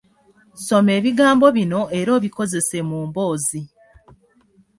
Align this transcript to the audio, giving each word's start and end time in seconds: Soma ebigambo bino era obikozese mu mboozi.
Soma 0.65 0.91
ebigambo 0.99 1.47
bino 1.57 1.81
era 1.99 2.09
obikozese 2.17 2.77
mu 2.89 2.97
mboozi. 3.07 3.61